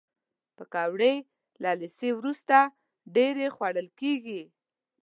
[0.57, 1.13] پکورې
[1.63, 2.55] له لیسې وروسته
[3.15, 4.41] ډېرې خوړل کېږي